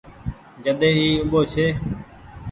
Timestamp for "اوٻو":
1.21-1.41